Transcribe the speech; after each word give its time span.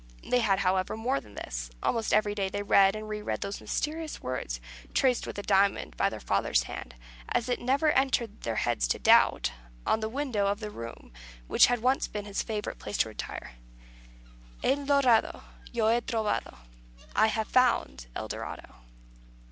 They 0.27 0.39
had, 0.39 0.61
however, 0.61 0.97
more 0.97 1.21
than 1.21 1.35
this. 1.35 1.69
Almost 1.83 2.11
every 2.11 2.33
day 2.33 2.49
they 2.49 2.63
read 2.63 2.95
and 2.95 3.07
re 3.07 3.21
read 3.21 3.41
those 3.41 3.61
mysterious 3.61 4.19
words, 4.19 4.59
traced 4.95 5.27
with 5.27 5.37
a 5.37 5.43
diamond 5.43 5.95
by 5.95 6.09
their 6.09 6.19
father's 6.19 6.63
hand 6.63 6.95
as 7.29 7.47
it 7.47 7.61
never 7.61 7.91
entered 7.91 8.41
their 8.41 8.55
heads 8.55 8.87
to 8.87 8.97
doubt 8.97 9.51
on 9.85 9.99
the 9.99 10.09
window 10.09 10.47
of 10.47 10.59
the 10.59 10.71
room 10.71 11.11
which 11.45 11.67
had 11.67 11.83
once 11.83 12.07
been 12.07 12.25
his 12.25 12.41
favourite 12.41 12.79
place 12.79 12.97
of 13.01 13.05
retirement: 13.05 13.57
"El 14.63 14.85
Dorado 14.87 15.43
Yo 15.71 15.85
hé 15.85 16.01
trovado." 16.01 16.57
"I 17.15 17.27
have 17.27 17.47
found 17.49 18.07
El 18.15 18.27
Dorado." 18.27 18.77